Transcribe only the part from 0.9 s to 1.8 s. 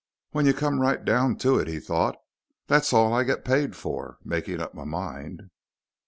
down to it, he